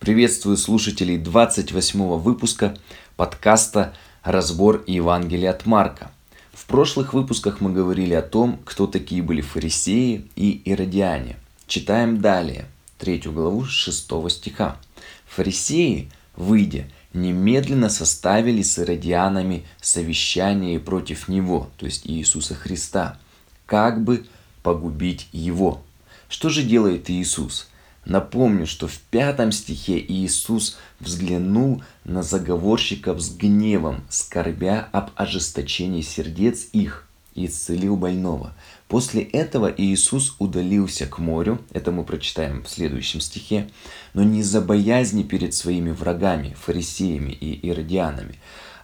Приветствую 0.00 0.56
слушателей 0.56 1.18
28 1.18 2.00
выпуска 2.16 2.74
подкаста 3.18 3.92
«Разбор 4.22 4.82
Евангелия 4.86 5.50
от 5.50 5.66
Марка». 5.66 6.10
В 6.54 6.64
прошлых 6.64 7.12
выпусках 7.12 7.60
мы 7.60 7.70
говорили 7.70 8.14
о 8.14 8.22
том, 8.22 8.58
кто 8.64 8.86
такие 8.86 9.22
были 9.22 9.42
фарисеи 9.42 10.26
и 10.36 10.62
иродиане. 10.64 11.36
Читаем 11.66 12.22
далее, 12.22 12.64
третью 12.96 13.32
главу 13.32 13.66
6 13.66 14.10
стиха. 14.30 14.78
Фарисеи, 15.26 16.10
выйдя, 16.34 16.86
немедленно 17.12 17.90
составили 17.90 18.62
с 18.62 18.78
иродианами 18.78 19.66
совещание 19.82 20.80
против 20.80 21.28
него, 21.28 21.68
то 21.76 21.84
есть 21.84 22.06
Иисуса 22.06 22.54
Христа, 22.54 23.18
как 23.66 24.02
бы 24.02 24.24
погубить 24.62 25.28
его. 25.32 25.82
Что 26.30 26.48
же 26.48 26.62
делает 26.62 27.10
Иисус? 27.10 27.68
Напомню, 28.04 28.66
что 28.66 28.88
в 28.88 28.98
пятом 28.98 29.52
стихе 29.52 29.98
Иисус 29.98 30.78
взглянул 31.00 31.82
на 32.04 32.22
заговорщиков 32.22 33.20
с 33.20 33.36
гневом, 33.36 34.02
скорбя 34.08 34.88
об 34.92 35.10
ожесточении 35.16 36.00
сердец 36.00 36.68
их 36.72 37.06
и 37.34 37.46
исцелил 37.46 37.96
больного. 37.96 38.54
После 38.88 39.22
этого 39.22 39.72
Иисус 39.74 40.34
удалился 40.38 41.06
к 41.06 41.18
морю, 41.18 41.60
это 41.72 41.92
мы 41.92 42.04
прочитаем 42.04 42.64
в 42.64 42.68
следующем 42.68 43.20
стихе, 43.20 43.70
но 44.14 44.22
не 44.22 44.40
из-за 44.40 44.60
боязни 44.60 45.22
перед 45.22 45.54
своими 45.54 45.90
врагами, 45.90 46.56
фарисеями 46.58 47.30
и 47.32 47.68
иродианами, 47.68 48.36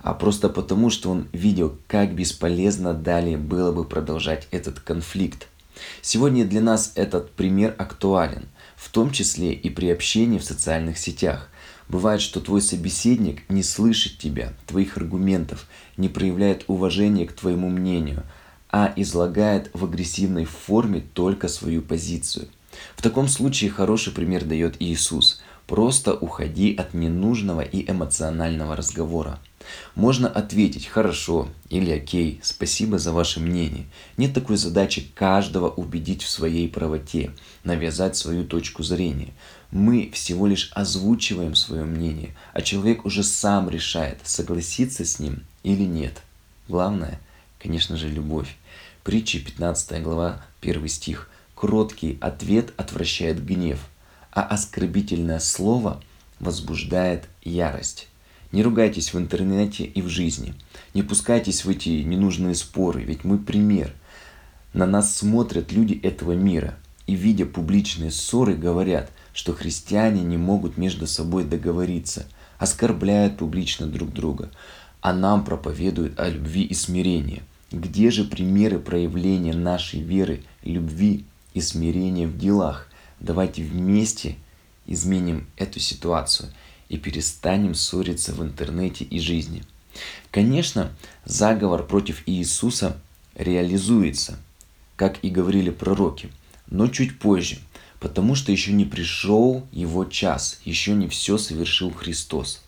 а 0.02 0.14
просто 0.14 0.48
потому, 0.48 0.90
что 0.90 1.10
он 1.10 1.26
видел, 1.32 1.76
как 1.88 2.14
бесполезно 2.14 2.94
далее 2.94 3.36
было 3.36 3.72
бы 3.72 3.84
продолжать 3.84 4.46
этот 4.52 4.78
конфликт. 4.78 5.48
Сегодня 6.00 6.44
для 6.44 6.60
нас 6.60 6.92
этот 6.94 7.32
пример 7.32 7.74
актуален, 7.76 8.46
в 8.76 8.90
том 8.90 9.10
числе 9.10 9.52
и 9.52 9.70
при 9.70 9.90
общении 9.90 10.38
в 10.38 10.44
социальных 10.44 10.98
сетях. 10.98 11.48
Бывает, 11.88 12.20
что 12.20 12.40
твой 12.40 12.60
собеседник 12.60 13.48
не 13.48 13.62
слышит 13.62 14.18
тебя, 14.18 14.52
твоих 14.66 14.96
аргументов, 14.96 15.66
не 15.96 16.08
проявляет 16.08 16.64
уважения 16.66 17.26
к 17.26 17.32
твоему 17.32 17.68
мнению, 17.68 18.24
а 18.70 18.92
излагает 18.96 19.70
в 19.72 19.84
агрессивной 19.84 20.44
форме 20.44 21.02
только 21.14 21.48
свою 21.48 21.82
позицию. 21.82 22.48
В 22.96 23.02
таком 23.02 23.28
случае 23.28 23.70
хороший 23.70 24.12
пример 24.12 24.44
дает 24.44 24.76
Иисус. 24.80 25.40
Просто 25.66 26.14
уходи 26.14 26.74
от 26.74 26.94
ненужного 26.94 27.60
и 27.60 27.90
эмоционального 27.90 28.76
разговора. 28.76 29.40
Можно 29.94 30.28
ответить 30.28 30.86
«хорошо» 30.86 31.48
или 31.68 31.90
«окей, 31.90 32.40
спасибо 32.42 32.98
за 32.98 33.12
ваше 33.12 33.40
мнение». 33.40 33.86
Нет 34.16 34.34
такой 34.34 34.56
задачи 34.56 35.10
каждого 35.14 35.68
убедить 35.68 36.22
в 36.22 36.28
своей 36.28 36.68
правоте, 36.68 37.30
навязать 37.64 38.16
свою 38.16 38.44
точку 38.44 38.82
зрения. 38.82 39.32
Мы 39.70 40.10
всего 40.12 40.46
лишь 40.46 40.70
озвучиваем 40.74 41.54
свое 41.54 41.84
мнение, 41.84 42.36
а 42.52 42.62
человек 42.62 43.04
уже 43.04 43.22
сам 43.22 43.68
решает, 43.68 44.18
согласиться 44.24 45.04
с 45.04 45.18
ним 45.18 45.42
или 45.62 45.84
нет. 45.84 46.22
Главное, 46.68 47.20
конечно 47.58 47.96
же, 47.96 48.08
любовь. 48.08 48.56
Притчи 49.02 49.38
15 49.38 50.02
глава 50.02 50.44
1 50.62 50.88
стих. 50.88 51.30
Кроткий 51.54 52.18
ответ 52.20 52.72
отвращает 52.76 53.44
гнев, 53.44 53.78
а 54.30 54.42
оскорбительное 54.42 55.38
слово 55.38 56.02
возбуждает 56.38 57.24
ярость. 57.42 58.08
Не 58.52 58.62
ругайтесь 58.62 59.12
в 59.12 59.18
интернете 59.18 59.84
и 59.84 60.00
в 60.00 60.08
жизни. 60.08 60.54
Не 60.94 61.02
пускайтесь 61.02 61.64
в 61.64 61.68
эти 61.68 61.88
ненужные 61.88 62.54
споры, 62.54 63.02
ведь 63.02 63.24
мы 63.24 63.38
пример. 63.38 63.92
На 64.72 64.86
нас 64.86 65.16
смотрят 65.16 65.72
люди 65.72 65.98
этого 66.02 66.32
мира 66.32 66.78
и, 67.06 67.14
видя 67.14 67.46
публичные 67.46 68.10
ссоры, 68.10 68.54
говорят, 68.54 69.10
что 69.32 69.52
христиане 69.52 70.22
не 70.22 70.36
могут 70.36 70.76
между 70.76 71.06
собой 71.06 71.44
договориться, 71.44 72.26
оскорбляют 72.58 73.36
публично 73.36 73.86
друг 73.86 74.12
друга, 74.12 74.50
а 75.00 75.12
нам 75.12 75.44
проповедуют 75.44 76.18
о 76.18 76.28
любви 76.28 76.62
и 76.62 76.74
смирении. 76.74 77.42
Где 77.72 78.10
же 78.10 78.24
примеры 78.24 78.78
проявления 78.78 79.54
нашей 79.54 80.00
веры, 80.00 80.42
любви 80.62 81.24
и 81.52 81.60
смирения 81.60 82.26
в 82.26 82.38
делах? 82.38 82.88
Давайте 83.18 83.62
вместе 83.62 84.36
изменим 84.86 85.48
эту 85.56 85.80
ситуацию– 85.80 86.50
и 86.88 86.96
перестанем 86.96 87.74
ссориться 87.74 88.32
в 88.32 88.42
интернете 88.42 89.04
и 89.04 89.18
жизни. 89.18 89.62
Конечно, 90.30 90.92
заговор 91.24 91.86
против 91.86 92.22
Иисуса 92.26 93.00
реализуется, 93.34 94.38
как 94.96 95.18
и 95.22 95.30
говорили 95.30 95.70
пророки, 95.70 96.30
но 96.68 96.88
чуть 96.88 97.18
позже, 97.18 97.58
потому 98.00 98.34
что 98.34 98.52
еще 98.52 98.72
не 98.72 98.84
пришел 98.84 99.66
его 99.72 100.04
час, 100.04 100.60
еще 100.64 100.92
не 100.94 101.08
все 101.08 101.38
совершил 101.38 101.90
Христос. 101.92 102.62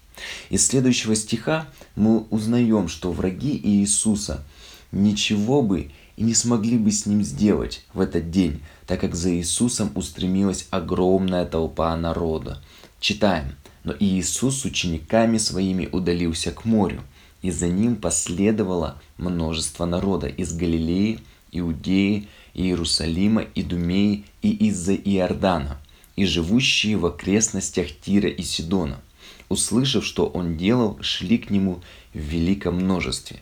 Из 0.51 0.67
следующего 0.67 1.15
стиха 1.15 1.69
мы 1.95 2.21
узнаем, 2.31 2.89
что 2.89 3.13
враги 3.13 3.61
Иисуса 3.63 4.45
ничего 4.91 5.63
бы 5.63 5.91
и 6.17 6.23
не 6.23 6.35
смогли 6.35 6.77
бы 6.77 6.91
с 6.91 7.07
ним 7.07 7.23
сделать 7.23 7.85
в 7.95 8.01
этот 8.01 8.31
день, 8.31 8.61
так 8.87 9.01
как 9.01 9.15
за 9.15 9.33
Иисусом 9.37 9.93
устремилась 9.95 10.67
огромная 10.71 11.45
толпа 11.45 11.95
народа. 11.97 12.61
Читаем. 12.99 13.55
Но 13.89 13.95
Иисус 13.99 14.61
с 14.61 14.65
учениками 14.67 15.39
своими 15.39 15.89
удалился 15.91 16.53
к 16.53 16.67
морю, 16.67 17.01
и 17.41 17.51
за 17.51 17.69
ним 17.69 17.97
последовало 17.97 19.01
множество 19.17 19.87
народа 19.87 20.27
из 20.27 20.53
Галилеи, 20.53 21.21
Иудеи, 21.53 22.29
Иерусалима, 22.53 23.47
Идумеи 23.55 24.27
и 24.43 24.51
из-за 24.69 24.95
Иордана, 24.95 25.81
и 26.17 26.27
живущие 26.27 26.99
в 26.99 27.07
окрестностях 27.07 27.87
Тира 28.05 28.29
и 28.29 28.43
Сидона. 28.43 29.01
Услышав, 29.49 30.05
что 30.05 30.27
он 30.27 30.59
делал, 30.59 30.99
шли 31.01 31.39
к 31.39 31.49
нему 31.49 31.81
в 32.13 32.19
великом 32.19 32.75
множестве. 32.75 33.41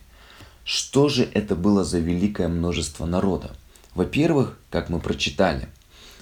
Что 0.62 1.08
же 1.08 1.28
это 1.34 1.56
было 1.56 1.82
за 1.82 1.98
великое 1.98 2.46
множество 2.46 3.04
народа? 3.04 3.56
Во-первых, 3.96 4.56
как 4.70 4.90
мы 4.90 5.00
прочитали, 5.00 5.66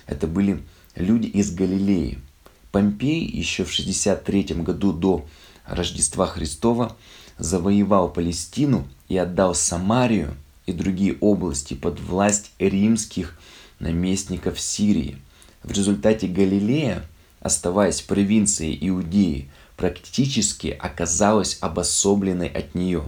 это 0.07 0.27
были 0.27 0.63
люди 0.97 1.27
из 1.27 1.55
Галилеи– 1.55 2.21
Помпей 2.75 3.25
еще 3.25 3.63
в 3.63 3.71
63 3.71 4.57
году 4.57 4.93
до 4.93 5.25
Рождества 5.65 6.27
Христова 6.27 6.97
завоевал 7.39 8.13
Палестину 8.13 8.89
и 9.09 9.17
отдал 9.17 9.55
Самарию 9.55 10.35
и 10.67 10.73
другие 10.73 11.17
области 11.21 11.75
под 11.75 12.01
власть 12.01 12.51
римских 12.59 13.39
наместников 13.79 14.59
Сирии. 14.59 15.19
В 15.63 15.71
результате 15.71 16.27
Галилея, 16.27 17.07
оставаясь 17.39 18.01
провинцией 18.01 18.77
Иудеи, 18.89 19.51
практически 19.77 20.77
оказалась 20.77 21.59
обособленной 21.61 22.49
от 22.49 22.75
нее. 22.75 23.05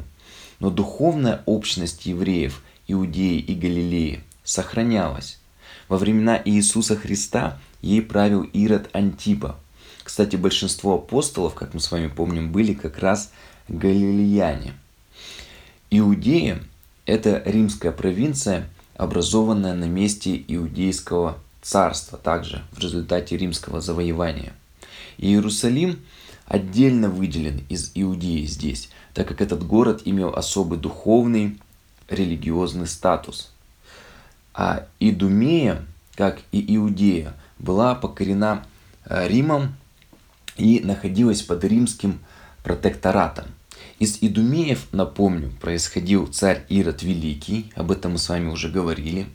Но 0.60 0.71
духовная 0.71 1.43
общность 1.44 2.06
евреев 2.06 2.62
Иудеи 2.87 3.41
и 3.41 3.56
Галилеи 3.56 4.22
сохранялась. 4.44 5.41
Во 5.88 5.99
времена 5.99 6.41
Иисуса 6.44 6.94
Христа 6.94 7.59
ей 7.86 8.02
правил 8.02 8.42
Ирод 8.42 8.91
Антипа. 8.92 9.56
Кстати, 10.02 10.36
большинство 10.36 10.97
апостолов, 10.97 11.54
как 11.54 11.74
мы 11.74 11.80
с 11.80 11.91
вами 11.91 12.08
помним, 12.08 12.52
были 12.52 12.74
как 12.74 12.98
раз 12.98 13.32
галилеяне. 13.69 14.74
Иудея– 15.91 16.60
это 17.06 17.42
римская 17.44 17.92
провинция, 17.92 18.69
образованная 18.96 19.75
на 19.75 19.84
месте 19.84 20.42
иудейского 20.48 21.38
царства, 21.62 22.19
также 22.19 22.62
в 22.72 22.78
результате 22.78 23.36
римского 23.36 23.80
завоевания. 23.80 24.52
Иерусалим 25.19 26.00
отдельно 26.46 27.08
выделен 27.08 27.64
из 27.69 27.92
Иудеи 27.94 28.44
здесь, 28.46 28.91
так 29.14 29.28
как 29.28 29.41
этот 29.41 29.66
город 29.66 30.02
имел 30.04 30.30
особый 30.34 30.78
духовный, 30.78 31.58
религиозный 32.08 32.86
статус. 32.86 33.52
А 34.54 34.86
Идумея, 35.00 35.84
как 36.14 36.41
и 36.52 36.76
Иудея, 36.76 37.34
была 37.59 37.94
покорена 37.94 38.65
э, 39.05 39.28
Римом 39.28 39.77
и 40.56 40.81
находилась 40.81 41.43
под 41.43 41.64
римским 41.64 42.20
протекторатом. 42.62 43.47
Из 43.99 44.19
Идумеев, 44.20 44.88
напомню, 44.93 45.53
происходил 45.61 46.26
царь 46.26 46.64
Ирод 46.69 47.03
Великий, 47.03 47.73
об 47.75 47.91
этом 47.91 48.12
мы 48.12 48.19
с 48.19 48.29
вами 48.29 48.49
уже 48.49 48.69
говорили. 48.69 49.26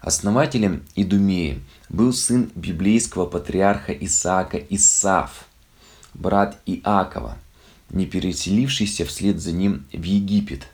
Основателем 0.00 0.82
Идумеи 0.96 1.62
был 1.88 2.12
сын 2.12 2.50
библейского 2.54 3.26
патриарха 3.26 3.92
Исаака 3.92 4.58
Исаф, 4.58 5.46
брат 6.12 6.58
Иакова, 6.66 7.38
не 7.90 8.06
переселившийся 8.06 9.04
вслед 9.04 9.40
за 9.40 9.52
ним 9.52 9.86
в 9.92 10.02
Египет. 10.02 10.66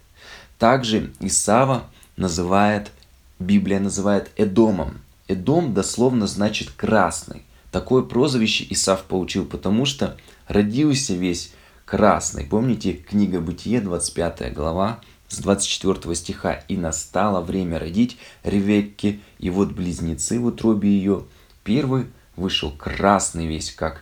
Также 0.59 1.13
Исава 1.21 1.89
называет, 2.17 2.91
Библия 3.39 3.79
называет 3.79 4.31
Эдомом. 4.37 5.01
Эдом 5.29 5.75
дословно 5.75 6.27
значит 6.27 6.71
красный. 6.71 7.43
Такое 7.71 8.03
прозвище 8.03 8.67
Исав 8.71 9.05
получил, 9.05 9.45
потому 9.45 9.85
что 9.85 10.17
родился 10.47 11.13
весь 11.13 11.53
красный. 11.85 12.45
Помните, 12.45 12.95
книга 12.95 13.41
Бытие, 13.41 13.83
25 13.83 14.55
глава, 14.55 15.01
с 15.29 15.39
24 15.39 16.15
стиха. 16.15 16.55
«И 16.69 16.79
настало 16.79 17.43
время 17.43 17.79
родить 17.79 18.17
Ревекке, 18.43 19.21
и 19.39 19.51
вот 19.51 19.73
близнецы 19.73 20.41
в 20.41 20.47
утробе 20.47 20.89
ее. 20.89 21.25
Первый 21.63 22.07
вышел 22.37 22.71
красный 22.71 23.47
весь, 23.47 23.71
как 23.71 24.01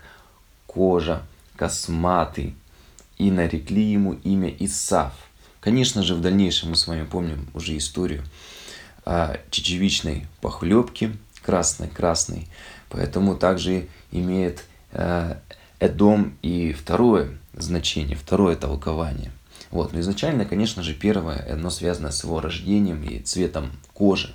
кожа, 0.68 1.26
косматый, 1.56 2.54
и 3.18 3.32
нарекли 3.32 3.82
ему 3.82 4.12
имя 4.22 4.54
Исав. 4.60 5.12
Конечно 5.60 6.04
же, 6.04 6.14
в 6.14 6.20
дальнейшем 6.20 6.70
мы 6.70 6.76
с 6.76 6.86
вами 6.86 7.04
помним 7.04 7.48
уже 7.52 7.76
историю 7.76 8.22
о 9.06 9.38
чечевичной 9.50 10.26
похлебке, 10.42 11.12
красной-красной, 11.42 12.48
поэтому 12.90 13.36
также 13.36 13.86
имеет 14.10 14.64
э, 14.92 15.36
Эдом 15.78 16.36
и 16.42 16.72
второе 16.72 17.38
значение, 17.54 18.16
второе 18.16 18.56
толкование. 18.56 19.30
Вот. 19.70 19.92
Но 19.92 20.00
изначально, 20.00 20.44
конечно 20.44 20.82
же, 20.82 20.94
первое, 20.94 21.46
оно 21.52 21.70
связано 21.70 22.10
с 22.10 22.24
его 22.24 22.40
рождением 22.40 23.02
и 23.02 23.18
цветом 23.20 23.72
кожи. 23.92 24.34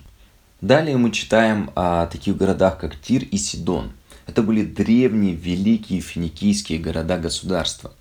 Далее 0.61 0.97
мы 0.97 1.11
читаем 1.11 1.71
о 1.75 2.05
таких 2.05 2.37
городах, 2.37 2.79
как 2.79 2.99
Тир 2.99 3.23
и 3.23 3.37
Сидон. 3.37 3.91
Это 4.31 4.43
были 4.43 4.63
древние, 4.63 5.35
великие 5.35 5.99
финикийские 5.99 6.79
города-государства. 6.79 7.91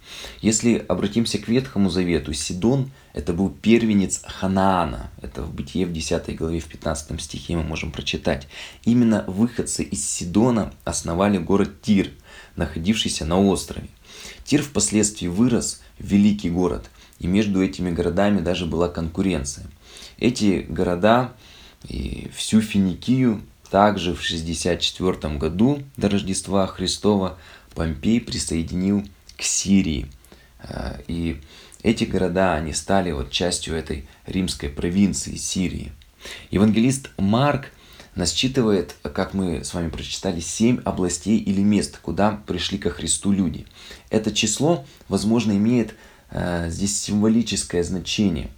Если 0.41 0.77
обратимся 0.77 1.38
к 1.38 1.49
Ветхому 1.49 1.91
Завету, 1.91 2.32
Сидон– 2.32 2.93
это 3.15 3.32
был 3.32 3.50
первенец 3.50 4.23
Ханаана. 4.25 5.11
Это 5.23 5.43
в 5.43 5.53
Бытие 5.53 5.87
в 5.87 5.93
10 5.93 6.37
главе, 6.37 6.61
в 6.61 6.67
15 6.67 7.21
стихе 7.21 7.56
мы 7.56 7.65
можем 7.65 7.91
прочитать. 7.91 8.47
Именно 8.85 9.25
выходцы 9.27 9.82
из 9.82 10.09
Сидона 10.09 10.73
основали 10.85 11.37
город 11.37 11.82
Тир, 11.82 12.12
находившийся 12.55 13.25
на 13.25 13.41
острове. 13.41 13.88
Тир 14.44 14.62
впоследствии 14.62 15.27
вырос 15.27 15.82
в 15.99 16.05
великий 16.05 16.50
город, 16.50 16.91
и 17.19 17.27
между 17.27 17.61
этими 17.61 17.91
городами 17.91 18.38
даже 18.38 18.67
была 18.67 18.88
конкуренция. 18.88 19.67
Эти 20.17 20.65
города 20.69 21.32
и 21.88 22.31
всю 22.37 22.61
Финикию 22.61 23.43
также 23.70 24.14
в 24.14 24.22
64 24.22 25.37
году 25.37 25.82
до 25.96 26.08
Рождества 26.08 26.67
Христова 26.67 27.38
Помпей 27.75 28.20
присоединил 28.20 29.05
к 29.37 29.43
Сирии. 29.43 30.11
А, 30.58 30.99
и 31.06 31.40
эти 31.82 32.05
города, 32.05 32.55
они 32.55 32.72
стали 32.72 33.12
вот 33.12 33.31
частью 33.31 33.75
этой 33.75 34.06
римской 34.26 34.69
провинции 34.69 35.37
Сирии. 35.37 35.93
Евангелист 36.50 37.11
Марк 37.17 37.70
насчитывает, 38.14 38.96
как 39.02 39.34
мы 39.34 39.64
с 39.64 39.72
вами 39.72 39.88
прочитали, 39.88 40.40
семь 40.40 40.81
областей 40.84 41.38
или 41.38 41.62
мест, 41.62 41.99
куда 42.02 42.43
пришли 42.46 42.76
ко 42.76 42.90
Христу 42.90 43.32
люди. 43.32 43.67
Это 44.11 44.32
число, 44.32 44.84
возможно, 45.08 45.52
имеет 45.52 45.94
э, 46.31 46.69
здесь 46.69 47.00
символическое 47.00 47.82
значение. 47.82 48.50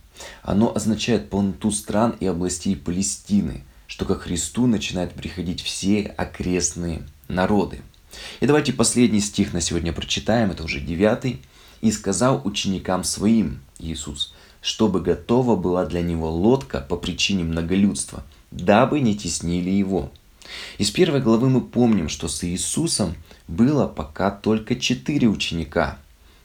Оно 0.42 0.74
означает 0.74 1.30
полноту 1.30 1.70
стран 1.70 2.16
и 2.18 2.26
областей 2.26 2.76
Палестины, 2.76 3.62
что 3.92 4.06
ко 4.06 4.14
Христу 4.14 4.66
начинают 4.66 5.12
приходить 5.12 5.60
все 5.60 6.14
окрестные 6.16 7.02
народы. 7.28 7.82
И 8.40 8.46
давайте 8.46 8.72
последний 8.72 9.20
стих 9.20 9.52
на 9.52 9.60
сегодня 9.60 9.92
прочитаем, 9.92 10.50
это 10.50 10.64
уже 10.64 10.80
девятый. 10.80 11.42
«И 11.82 11.92
сказал 11.92 12.40
ученикам 12.44 13.04
своим, 13.04 13.60
Иисус, 13.78 14.32
чтобы 14.62 15.02
готова 15.02 15.56
была 15.56 15.84
для 15.84 16.00
него 16.00 16.30
лодка 16.30 16.80
по 16.80 16.96
причине 16.96 17.44
многолюдства, 17.44 18.24
дабы 18.50 19.00
не 19.00 19.14
теснили 19.14 19.68
его». 19.68 20.10
Из 20.78 20.90
первой 20.90 21.20
главы 21.20 21.50
мы 21.50 21.60
помним, 21.60 22.08
что 22.08 22.28
с 22.28 22.42
Иисусом 22.44 23.14
было 23.46 23.86
пока 23.86 24.30
только 24.30 24.74
четыре 24.74 25.28
ученика. 25.28 25.98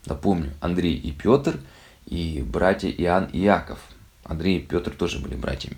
Напомню, 0.05 0.51
Андрей 0.59 0.95
и 0.95 1.13
Петр– 1.13 1.61
и 2.07 2.41
братья 2.41 2.89
Иоанн 2.89 3.29
и 3.31 3.39
Яков. 3.39 3.79
Андрей 4.25 4.57
и 4.57 4.61
Петр 4.61 4.91
тоже 4.91 5.19
были 5.19 5.35
братьями. 5.35 5.77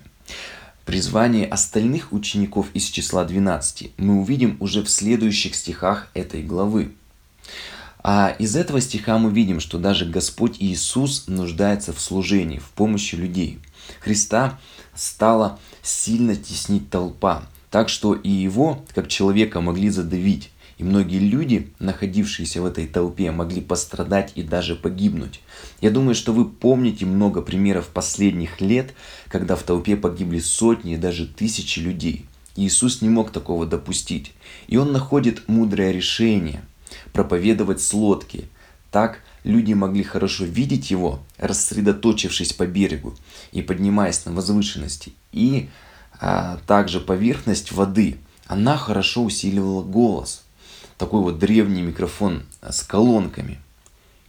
Призвание 0.84 1.46
остальных 1.46 2.12
учеников 2.12 2.66
из 2.74 2.84
числа 2.86 3.24
12 3.24 3.92
мы 3.98 4.20
увидим 4.20 4.56
уже 4.60 4.82
в 4.82 4.90
следующих 4.90 5.54
стихах 5.54 6.08
этой 6.14 6.42
главы. 6.42 6.92
А 8.02 8.34
из 8.38 8.56
этого 8.56 8.80
стиха 8.80 9.18
мы 9.18 9.30
видим, 9.30 9.60
что 9.60 9.78
даже 9.78 10.06
Господь 10.06 10.56
Иисус 10.58 11.28
нуждается 11.28 11.92
в 11.92 12.00
служении, 12.00 12.58
в 12.58 12.70
помощи 12.70 13.14
людей. 13.14 13.58
Христа 14.00 14.58
стала 14.94 15.58
сильно 15.82 16.34
теснить 16.34 16.88
толпа, 16.90 17.42
так 17.70 17.88
что 17.88 18.14
и 18.14 18.30
его, 18.30 18.84
как 18.94 19.08
человека, 19.08 19.60
могли 19.60 19.90
задавить. 19.90 20.50
И 20.80 20.82
многие 20.82 21.18
люди, 21.18 21.70
находившиеся 21.78 22.62
в 22.62 22.64
этой 22.64 22.86
толпе, 22.86 23.30
могли 23.32 23.60
пострадать 23.60 24.32
и 24.34 24.42
даже 24.42 24.74
погибнуть. 24.74 25.42
Я 25.82 25.90
думаю, 25.90 26.14
что 26.14 26.32
вы 26.32 26.48
помните 26.48 27.04
много 27.04 27.42
примеров 27.42 27.88
последних 27.88 28.62
лет, 28.62 28.94
когда 29.28 29.56
в 29.56 29.62
толпе 29.62 29.94
погибли 29.94 30.38
сотни 30.38 30.94
и 30.94 30.96
даже 30.96 31.26
тысячи 31.26 31.80
людей. 31.80 32.24
Иисус 32.56 33.02
не 33.02 33.10
мог 33.10 33.30
такого 33.30 33.66
допустить. 33.66 34.32
И 34.68 34.78
он 34.78 34.90
находит 34.90 35.46
мудрое 35.48 35.92
решение– 35.92 36.62
проповедовать 37.12 37.82
с 37.82 37.92
лодки. 37.92 38.48
Так 38.90 39.20
люди 39.44 39.74
могли 39.74 40.02
хорошо 40.02 40.46
видеть 40.46 40.90
его, 40.90 41.20
рассредоточившись 41.36 42.54
по 42.54 42.66
берегу 42.66 43.14
и 43.52 43.60
поднимаясь 43.60 44.24
на 44.24 44.32
возвышенности. 44.32 45.12
И 45.32 45.68
а, 46.18 46.58
также 46.66 47.00
поверхность 47.00 47.70
воды, 47.70 48.16
она 48.46 48.78
хорошо 48.78 49.24
усиливала 49.24 49.82
голос– 49.82 50.44
такой 51.00 51.22
вот 51.22 51.38
древний 51.38 51.80
микрофон 51.80 52.42
с 52.60 52.82
колонками. 52.82 53.58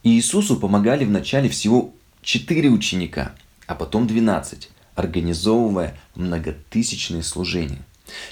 И 0.02 0.16
Иисусу 0.16 0.56
помогали 0.56 1.04
вначале 1.04 1.50
всего 1.50 1.92
4 2.22 2.70
ученика, 2.70 3.32
а 3.66 3.74
потом 3.74 4.06
12, 4.06 4.70
организовывая 4.94 6.00
многотысячные 6.14 7.22
служения. 7.22 7.82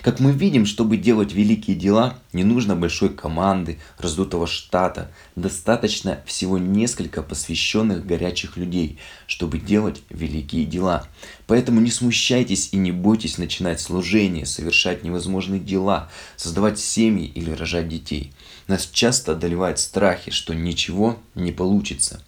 Как 0.02 0.20
мы 0.20 0.32
видим, 0.32 0.66
чтобы 0.66 0.96
делать 0.96 1.32
великие 1.32 1.76
дела, 1.76 2.18
не 2.32 2.44
нужно 2.44 2.76
большой 2.76 3.10
команды, 3.10 3.78
раздутого 3.98 4.46
штата. 4.46 5.10
Достаточно 5.36 6.22
всего 6.26 6.58
несколько 6.58 7.22
посвященных 7.22 8.06
горячих 8.06 8.56
людей, 8.56 8.98
чтобы 9.26 9.58
делать 9.58 10.02
великие 10.10 10.64
дела. 10.64 11.06
Поэтому 11.46 11.80
не 11.80 11.90
смущайтесь 11.90 12.70
и 12.72 12.76
не 12.76 12.92
бойтесь 12.92 13.38
начинать 13.38 13.80
служение, 13.80 14.46
совершать 14.46 15.04
невозможные 15.04 15.60
дела, 15.60 16.10
создавать 16.36 16.78
семьи 16.78 17.26
или 17.26 17.50
рожать 17.50 17.88
детей. 17.88 18.32
Нас 18.66 18.88
часто 18.92 19.32
одолевают 19.32 19.78
страхи, 19.78 20.30
что 20.30 20.54
ничего 20.54 21.18
не 21.34 21.52
получится. 21.52 22.22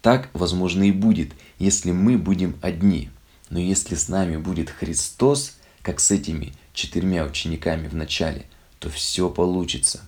Так, 0.00 0.30
возможно, 0.32 0.82
и 0.82 0.90
будет, 0.90 1.32
если 1.58 1.92
мы 1.92 2.18
будем 2.18 2.56
одни. 2.60 3.10
Но 3.50 3.60
если 3.60 3.94
с 3.94 4.08
нами 4.08 4.36
будет 4.36 4.70
Христос, 4.70 5.58
как 5.82 6.00
с 6.00 6.10
этими 6.10 6.52
четырьмя 6.72 7.24
учениками 7.24 7.88
в 7.88 7.94
начале, 7.94 8.46
то 8.78 8.88
все 8.88 9.28
получится. 9.28 10.02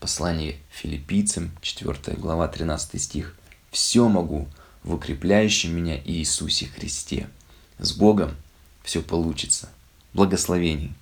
Послание 0.00 0.56
филиппийцам, 0.70 1.50
4 1.60 2.16
глава, 2.16 2.48
13 2.48 3.00
стих. 3.00 3.36
«Все 3.70 4.08
могу 4.08 4.48
в 4.82 4.94
укрепляющем 4.94 5.74
меня 5.74 6.00
Иисусе 6.04 6.66
Христе». 6.66 7.28
С 7.78 7.92
Богом 7.92 8.34
все 8.82 9.02
получится. 9.02 9.68
Благословений! 10.12 10.92